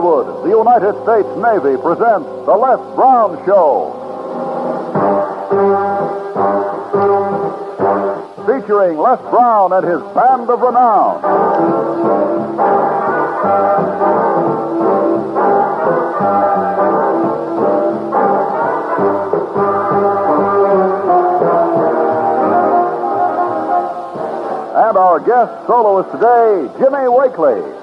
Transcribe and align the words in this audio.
Hollywood, 0.00 0.44
the 0.44 0.56
United 0.56 0.94
States 1.02 1.28
Navy 1.36 1.76
presents 1.82 2.26
The 2.46 2.56
Les 2.56 2.80
Brown 2.96 3.36
Show. 3.44 3.96
Featuring 8.46 8.98
Les 8.98 9.20
Brown 9.30 9.72
and 9.74 9.86
his 9.86 10.00
band 10.14 10.48
of 10.48 10.60
renown. 10.60 11.20
And 24.76 24.96
our 24.96 25.20
guest 25.20 25.66
soloist 25.66 26.10
today, 26.12 26.70
Jimmy 26.78 27.06
Wakely. 27.08 27.79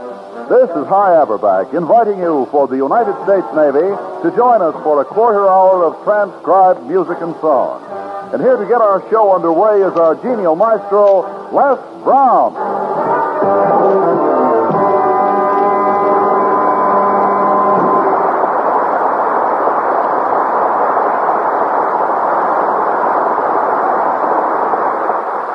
This 0.47 0.69
is 0.69 0.87
Hy 0.87 1.11
Averback 1.11 1.73
inviting 1.73 2.19
you 2.19 2.47
for 2.51 2.69
the 2.69 2.77
United 2.77 3.11
States 3.27 3.45
Navy 3.51 3.83
to 4.23 4.31
join 4.33 4.61
us 4.61 4.73
for 4.81 5.01
a 5.01 5.03
quarter 5.03 5.45
hour 5.45 5.83
of 5.83 6.01
transcribed 6.05 6.87
music 6.87 7.17
and 7.19 7.35
song. 7.41 7.83
And 8.31 8.41
here 8.41 8.55
to 8.55 8.63
get 8.63 8.79
our 8.79 9.03
show 9.09 9.35
underway 9.35 9.81
is 9.81 9.91
our 9.99 10.15
genial 10.15 10.55
maestro, 10.55 11.51
Les 11.51 11.75
Brown. 12.01 12.55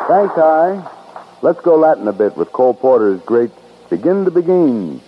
Thanks, 0.06 0.34
Hy. 0.34 0.88
Let's 1.40 1.62
go 1.62 1.76
Latin 1.76 2.06
a 2.08 2.12
bit 2.12 2.36
with 2.36 2.52
Cole 2.52 2.74
Porter's 2.74 3.22
great 3.22 3.50
Begin 3.92 4.24
the 4.24 4.30
Beguine. 4.30 5.02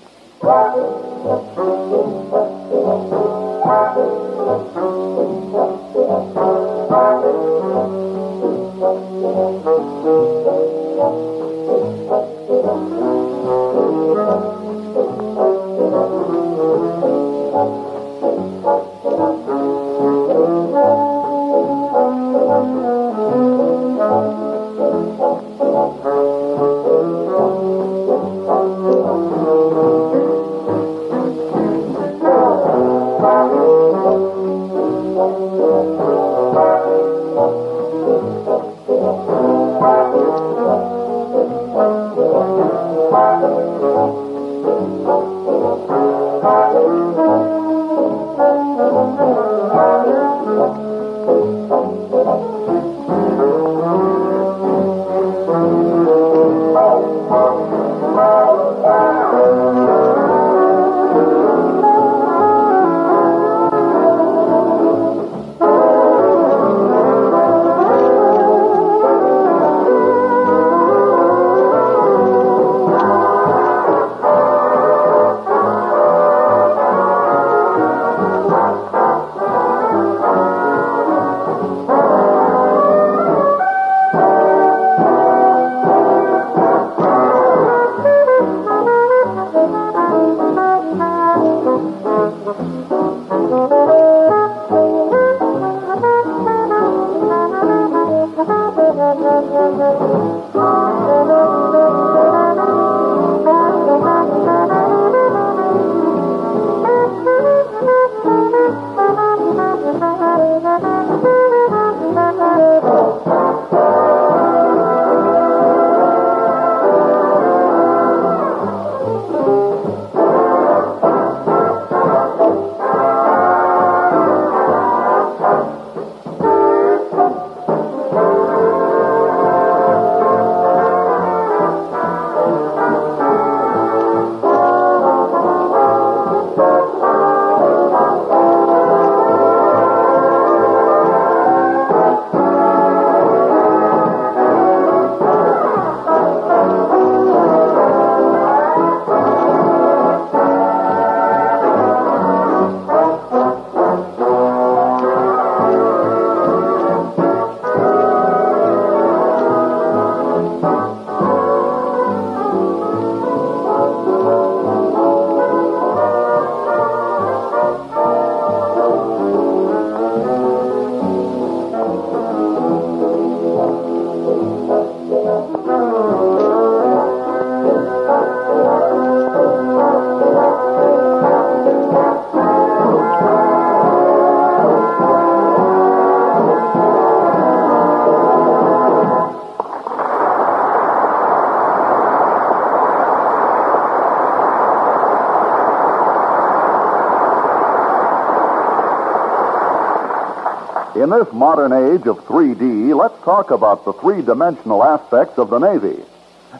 In 200.94 201.10
this 201.10 201.32
modern 201.32 201.72
age 201.72 202.06
of 202.06 202.18
3D, 202.18 202.96
let's 202.96 203.20
talk 203.24 203.50
about 203.50 203.84
the 203.84 203.92
three 203.94 204.22
dimensional 204.22 204.84
aspects 204.84 205.38
of 205.38 205.50
the 205.50 205.58
Navy. 205.58 206.00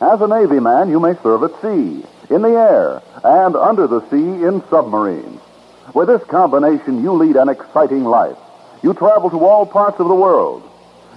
As 0.01 0.21
a 0.21 0.27
Navy 0.27 0.59
man, 0.59 0.91
you 0.91 0.99
may 0.99 1.15
serve 1.23 1.45
at 1.45 1.63
sea, 1.63 2.05
in 2.31 2.43
the 2.43 2.49
air, 2.49 3.01
and 3.23 3.55
under 3.55 3.87
the 3.87 4.01
sea 4.11 4.45
in 4.45 4.61
submarines. 4.69 5.41
With 5.95 6.09
this 6.09 6.25
combination, 6.25 7.05
you 7.05 7.13
lead 7.13 7.37
an 7.37 7.49
exciting 7.49 8.03
life. 8.03 8.37
You 8.83 8.93
travel 8.93 9.31
to 9.31 9.45
all 9.45 9.67
parts 9.67 10.01
of 10.01 10.09
the 10.09 10.15
world. 10.17 10.69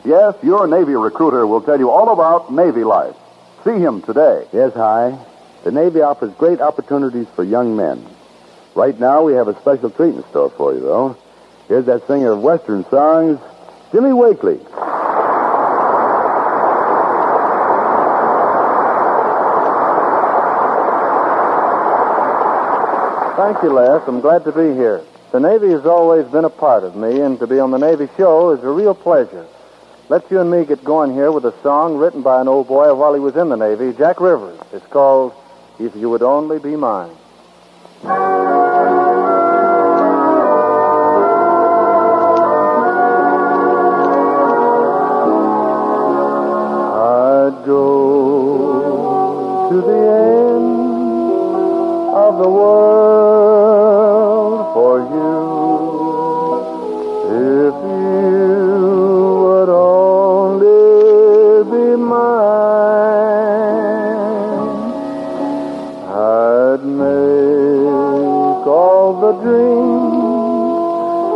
Yes, 0.06 0.36
your 0.44 0.68
Navy 0.68 0.94
recruiter 0.94 1.48
will 1.48 1.62
tell 1.62 1.80
you 1.80 1.90
all 1.90 2.14
about 2.14 2.54
Navy 2.54 2.84
life. 2.84 3.16
See 3.64 3.80
him 3.80 4.04
today. 4.04 4.46
Yes, 4.54 4.74
Hy. 4.76 5.18
The 5.64 5.72
Navy 5.72 6.02
offers 6.02 6.32
great 6.34 6.62
opportunities 6.62 7.28
for 7.36 7.44
young 7.44 7.76
men. 7.76 8.06
Right 8.76 8.98
now, 9.00 9.24
we 9.24 9.34
have 9.34 9.48
a 9.48 9.60
special 9.60 9.90
treat 9.90 10.14
in 10.14 10.24
store 10.30 10.52
for 10.52 10.76
you, 10.76 10.82
though. 10.82 11.18
Here's 11.68 11.86
that 11.88 12.08
singer 12.08 12.32
of 12.32 12.42
Western 12.42 12.86
songs, 12.90 13.40
Jimmy 13.92 14.14
Wakely. 14.14 14.58
Thank 23.36 23.64
you, 23.64 23.70
Les. 23.74 24.02
I'm 24.08 24.22
glad 24.22 24.46
to 24.46 24.52
be 24.52 24.74
here. 24.74 25.02
The 25.32 25.40
Navy 25.42 25.70
has 25.72 25.86
always 25.86 26.26
been 26.28 26.46
a 26.46 26.50
part 26.50 26.84
of 26.84 26.96
me, 26.96 27.20
and 27.20 27.38
to 27.40 27.48
be 27.48 27.60
on 27.60 27.72
the 27.72 27.78
Navy 27.78 28.08
show 28.16 28.52
is 28.52 28.64
a 28.64 28.70
real 28.70 28.96
pleasure. 28.96 29.46
Let's 30.08 30.32
you 30.32 30.40
and 30.40 30.50
me 30.50 30.64
get 30.64 30.86
going 30.86 31.14
here 31.14 31.34
with 31.34 31.44
a 31.44 31.54
song 31.62 31.98
written 31.98 32.22
by 32.22 32.40
an 32.40 32.48
old 32.48 32.70
boy 32.70 32.94
while 32.96 33.14
he 33.14 33.20
was 33.20 33.36
in 33.36 33.50
the 33.50 33.58
Navy, 33.58 33.92
Jack 33.98 34.22
Rivers. 34.22 34.58
It's 34.72 34.86
called 34.88 35.34
If 35.80 35.96
You 35.98 36.10
Would 36.12 36.24
Only 36.24 36.60
Be 36.60 36.78
Mine. 36.78 37.12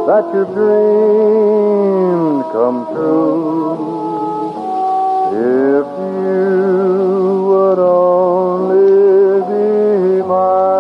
That 0.08 0.26
your 0.34 0.46
dreamed 0.46 2.44
come 2.52 2.86
true. 2.94 3.76
If 5.34 5.88
you 6.24 7.46
would 7.50 7.80
only 7.80 9.42
be 9.52 10.22
mine, 10.28 10.72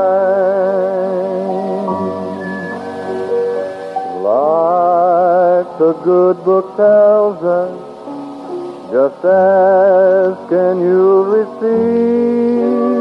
like 4.23 5.69
the 5.77 5.93
good 6.03 6.37
book 6.43 6.75
tells 6.75 7.43
us, 7.43 7.71
just 8.91 9.23
ask 9.23 10.51
and 10.51 10.81
you'll 10.81 11.25
receive. 11.25 13.00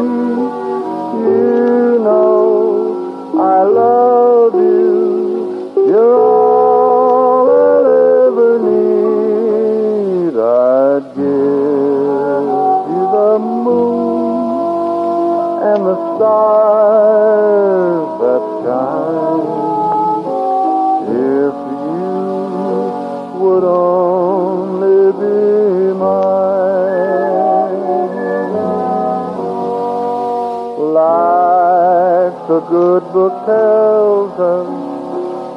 Tells 33.61 34.33
us, 34.41 34.69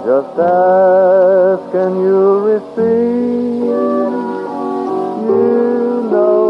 just 0.08 0.36
ask 0.40 1.70
and 1.84 1.94
you'll 2.04 2.42
receive. 2.54 3.64
You 5.32 5.64
know 6.12 6.44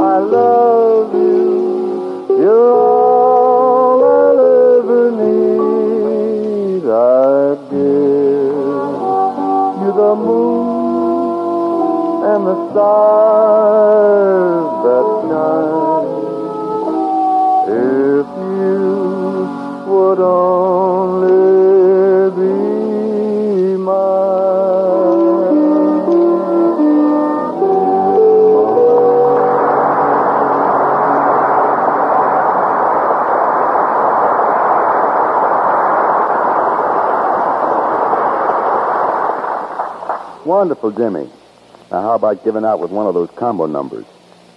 I 0.00 0.02
love 0.18 1.12
you. 1.14 1.50
You're 2.40 2.74
all 2.74 4.04
I'll 4.14 4.40
ever 4.78 5.04
need. 5.22 6.84
I'd 6.86 7.60
give 7.70 9.00
you 9.82 9.90
the 10.02 10.14
moon 10.26 10.66
and 12.30 12.42
the 12.50 12.56
stars 12.70 14.66
that 14.86 15.06
Wonderful, 40.44 40.90
Jimmy. 40.92 41.30
Now, 41.90 42.02
how 42.02 42.14
about 42.14 42.44
giving 42.44 42.64
out 42.64 42.80
with 42.80 42.90
one 42.90 43.06
of 43.06 43.14
those 43.14 43.30
combo 43.30 43.66
numbers? 43.66 44.04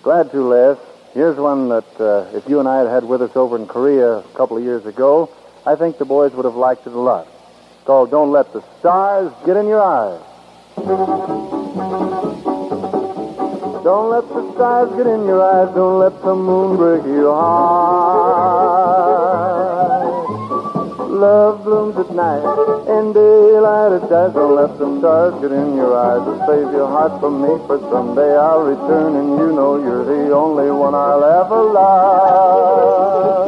Glad 0.03 0.31
to, 0.31 0.43
Les. 0.43 0.77
Here's 1.13 1.37
one 1.37 1.69
that 1.69 1.99
uh, 1.99 2.27
if 2.37 2.49
you 2.49 2.59
and 2.59 2.67
I 2.67 2.79
had 2.79 2.87
had 2.87 3.03
with 3.05 3.21
us 3.21 3.35
over 3.35 3.55
in 3.55 3.67
Korea 3.67 4.17
a 4.17 4.23
couple 4.35 4.57
of 4.57 4.63
years 4.63 4.85
ago, 4.85 5.29
I 5.65 5.75
think 5.75 5.97
the 5.97 6.05
boys 6.05 6.31
would 6.33 6.45
have 6.45 6.55
liked 6.55 6.85
it 6.85 6.93
a 6.93 6.99
lot. 6.99 7.27
It's 7.27 7.85
called 7.85 8.11
Don't 8.11 8.31
Let 8.31 8.53
the 8.53 8.63
Stars 8.79 9.33
Get 9.45 9.57
in 9.57 9.67
Your 9.67 9.81
Eyes. 9.81 10.21
Don't 13.83 14.09
let 14.09 14.27
the 14.29 14.53
stars 14.53 14.89
get 14.97 15.05
in 15.05 15.25
your 15.25 15.41
eyes. 15.41 15.73
Don't 15.75 15.99
let 15.99 16.21
the 16.23 16.35
moon 16.35 16.75
break 16.77 17.03
your 17.05 17.35
heart. 17.35 18.65
Love 21.09 21.63
blooms 21.63 21.95
at 21.97 22.11
night 22.13 22.43
and 22.89 23.13
daylight 23.13 23.91
it 23.93 24.09
dies. 24.09 24.33
Don't 24.33 24.55
let 24.55 24.77
the 24.77 24.99
stars 24.99 25.33
get 25.41 25.51
in 25.51 25.75
your 25.75 25.95
eyes. 25.95 26.27
And 26.27 26.39
save 26.49 26.73
your 26.73 26.87
heart 26.87 27.19
from 27.19 27.41
me, 27.41 27.57
for 27.67 27.79
someday 27.89 28.35
I'll 28.35 28.61
return 28.61 29.15
and 29.15 29.37
you 29.37 29.51
know 29.53 29.77
you're 29.77 30.03
the 30.03 30.33
only 30.33 30.71
one 30.71 30.95
I'll 30.95 31.23
ever 31.23 31.63
love. 31.71 33.44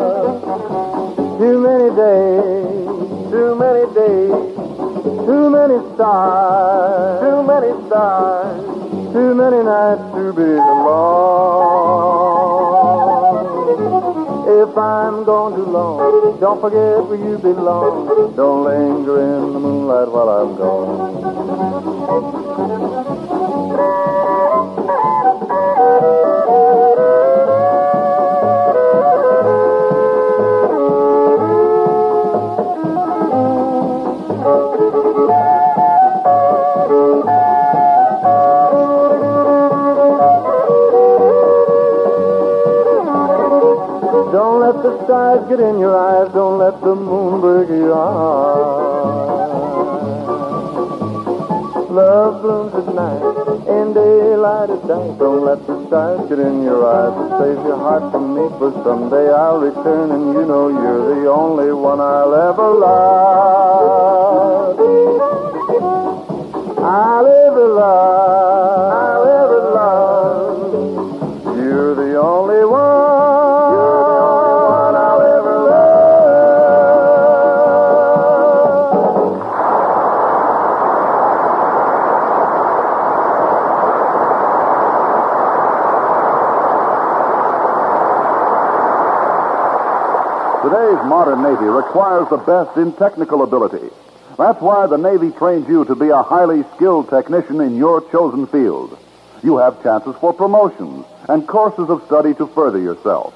Stars, 5.93 7.21
too 7.21 7.43
many 7.43 7.71
stars, 7.87 8.61
too 9.13 9.33
many 9.35 9.63
nights 9.63 10.05
to 10.13 10.33
be 10.33 10.43
alone. 10.43 11.37
If 14.47 14.77
I'm 14.77 15.23
gone 15.25 15.53
too 15.55 15.65
long, 15.65 16.39
don't 16.39 16.61
forget 16.61 17.03
where 17.07 17.17
you 17.17 17.37
belong. 17.37 18.35
Don't 18.35 18.63
linger 18.63 19.19
in 19.21 19.53
the 19.53 19.59
moonlight 19.59 20.09
while 20.09 20.29
I'm 20.29 20.55
gone. 20.55 21.17
Night 52.97 53.21
and 53.69 53.93
daylight 53.93 54.69
at 54.71 54.83
night. 54.89 55.19
Don't 55.21 55.45
let 55.45 55.59
the 55.67 55.85
stars 55.85 56.27
get 56.29 56.39
in 56.39 56.63
your 56.63 56.81
eyes. 56.81 57.13
Save 57.39 57.61
your 57.69 57.77
heart 57.77 58.11
from 58.11 58.33
me, 58.33 58.49
for 58.57 58.71
someday 58.83 59.29
I'll 59.31 59.59
return 59.59 60.09
and 60.11 60.33
you 60.33 60.43
know 60.49 60.67
you're 60.69 61.03
the 61.13 61.29
only 61.29 61.71
one 61.71 61.99
I'll 62.01 62.33
ever 62.33 62.69
love. 62.73 63.97
I'll 66.79 67.27
ever 67.27 67.67
love. 67.67 68.56
Today's 90.63 91.03
modern 91.05 91.43
Navy 91.43 91.65
requires 91.65 92.29
the 92.29 92.37
best 92.37 92.77
in 92.77 92.93
technical 92.93 93.43
ability. 93.43 93.89
That's 94.37 94.61
why 94.61 94.87
the 94.87 94.97
Navy 94.97 95.31
trains 95.31 95.67
you 95.67 95.85
to 95.85 95.95
be 95.95 96.09
a 96.09 96.23
highly 96.23 96.63
skilled 96.75 97.09
technician 97.09 97.61
in 97.61 97.77
your 97.77 98.01
chosen 98.11 98.47
field. 98.47 98.97
You 99.43 99.57
have 99.57 99.81
chances 99.83 100.15
for 100.19 100.33
promotions 100.33 101.05
and 101.29 101.47
courses 101.47 101.89
of 101.89 102.03
study 102.05 102.33
to 102.35 102.47
further 102.47 102.79
yourself. 102.79 103.33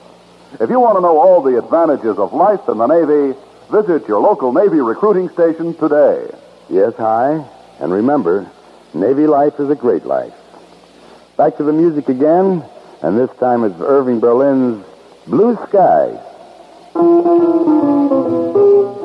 If 0.59 0.69
you 0.69 0.79
want 0.79 0.97
to 0.97 1.01
know 1.01 1.19
all 1.19 1.41
the 1.41 1.57
advantages 1.57 2.17
of 2.17 2.33
life 2.33 2.67
in 2.67 2.77
the 2.77 2.87
Navy, 2.87 3.37
Visit 3.71 4.05
your 4.05 4.19
local 4.19 4.51
Navy 4.51 4.81
recruiting 4.81 5.29
station 5.29 5.73
today. 5.73 6.29
Yes, 6.69 6.93
Hy. 6.97 7.41
And 7.79 7.93
remember, 7.93 8.51
Navy 8.93 9.27
life 9.27 9.61
is 9.61 9.69
a 9.69 9.75
great 9.75 10.05
life. 10.05 10.33
Back 11.37 11.55
to 11.55 11.63
the 11.63 11.71
music 11.71 12.09
again, 12.09 12.65
and 13.01 13.17
this 13.17 13.29
time 13.37 13.63
it's 13.63 13.79
Irving 13.79 14.19
Berlin's 14.19 14.85
Blue 15.25 15.55
Sky. 16.93 17.01
This 18.53 19.00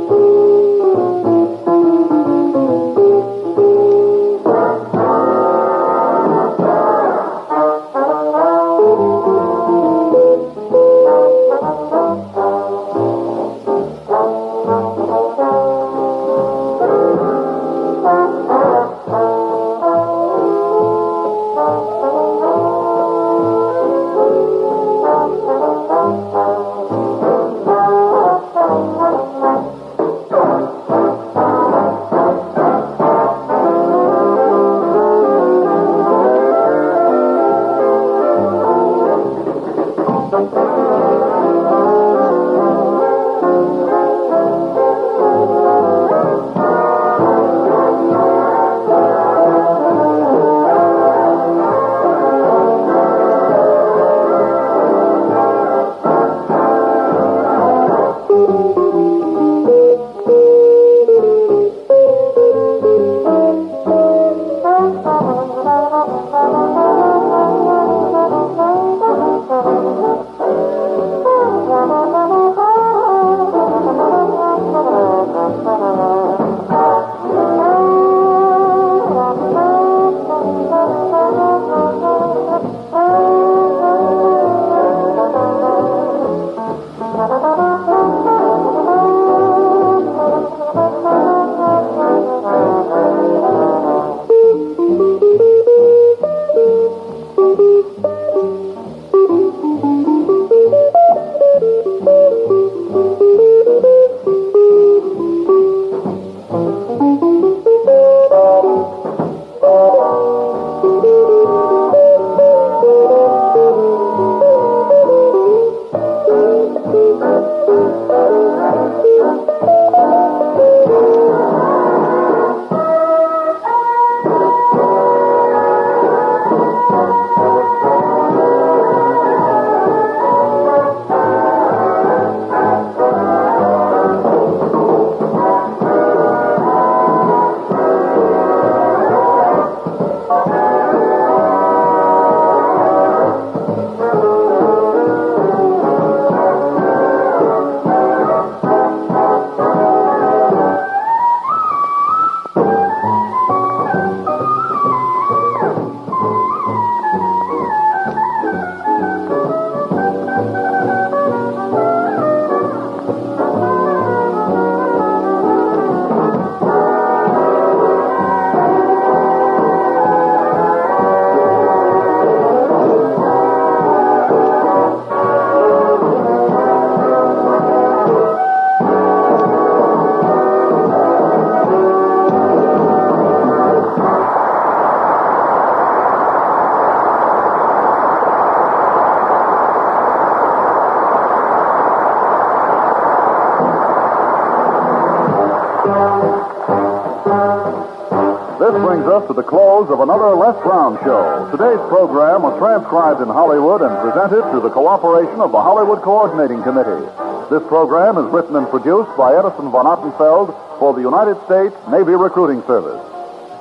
of 199.96 200.04
another 200.04 200.36
Les 200.36 200.52
Brown 200.60 201.00
show. 201.00 201.48
Today's 201.56 201.80
program 201.88 202.44
was 202.44 202.52
transcribed 202.60 203.24
in 203.24 203.32
Hollywood 203.32 203.80
and 203.80 203.96
presented 204.04 204.44
through 204.52 204.60
the 204.60 204.68
cooperation 204.68 205.40
of 205.40 205.56
the 205.56 205.62
Hollywood 205.62 206.04
Coordinating 206.04 206.60
Committee. 206.60 207.00
This 207.48 207.64
program 207.64 208.20
is 208.20 208.28
written 208.28 208.60
and 208.60 208.68
produced 208.68 209.08
by 209.16 209.32
Edison 209.32 209.72
von 209.72 209.88
Ottenfeld 209.88 210.52
for 210.76 210.92
the 210.92 211.00
United 211.00 211.40
States 211.48 211.72
Navy 211.88 212.12
Recruiting 212.12 212.60
Service. 212.68 213.00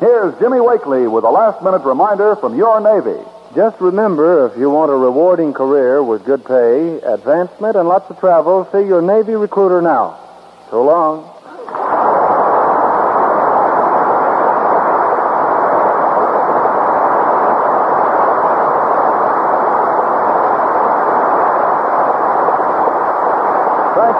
Here's 0.04 0.36
Jimmy 0.44 0.60
Wakely 0.60 1.08
with 1.08 1.24
a 1.24 1.32
last 1.32 1.64
minute 1.64 1.88
reminder 1.88 2.36
from 2.36 2.60
your 2.60 2.84
Navy. 2.84 3.16
Just 3.56 3.80
remember, 3.80 4.52
if 4.52 4.60
you 4.60 4.68
want 4.68 4.92
a 4.92 5.00
rewarding 5.00 5.56
career 5.56 6.04
with 6.04 6.28
good 6.28 6.44
pay, 6.44 7.00
advancement, 7.00 7.80
and 7.80 7.88
lots 7.88 8.12
of 8.12 8.20
travel, 8.20 8.68
see 8.76 8.84
your 8.84 9.00
Navy 9.00 9.40
recruiter 9.40 9.80
now. 9.80 10.20
So 10.68 10.84
long. 10.84 11.32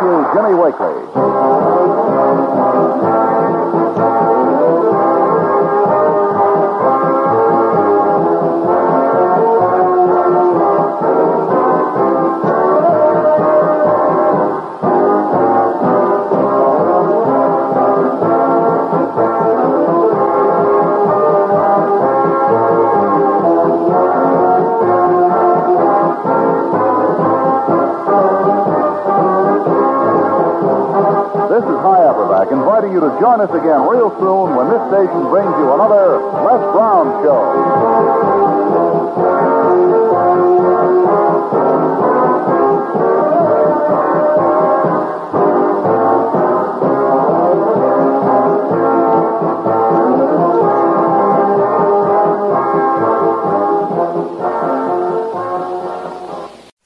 You, 0.02 0.28
Jimmy 0.34 0.54
Wakely. 0.60 1.06
Join 33.26 33.42
us 33.42 33.50
again 33.50 33.82
real 33.90 34.12
soon 34.20 34.54
when 34.56 34.70
this 34.70 34.86
station 34.86 35.24
brings 35.32 35.50
you 35.58 35.74
another 35.74 36.20
Les 36.46 36.62
Brown 36.74 37.24
Show. 37.26 37.42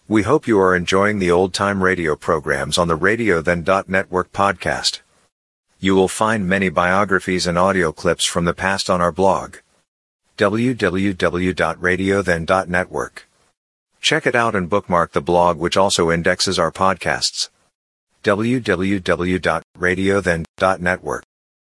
We 0.07 0.23
hope 0.23 0.47
you 0.47 0.57
are 0.61 0.73
enjoying 0.73 1.19
the 1.19 1.31
old 1.31 1.53
time 1.53 1.83
radio 1.83 2.15
programs 2.15 2.77
on 2.77 2.87
the 2.87 2.97
RadioThen.network 2.97 4.31
podcast. 4.31 5.01
You 5.81 5.95
will 5.95 6.09
find 6.09 6.45
many 6.45 6.67
biographies 6.67 7.47
and 7.47 7.57
audio 7.57 7.93
clips 7.93 8.25
from 8.25 8.43
the 8.43 8.53
past 8.53 8.89
on 8.89 8.99
our 8.99 9.13
blog 9.13 9.55
www.radiothen.network. 10.37 13.27
Check 14.01 14.25
it 14.25 14.35
out 14.35 14.55
and 14.55 14.69
bookmark 14.69 15.11
the 15.11 15.21
blog 15.21 15.57
which 15.57 15.75
also 15.77 16.11
indexes 16.11 16.59
our 16.59 16.71
podcasts. 16.71 17.49
www.radiothen.network. 18.23 21.23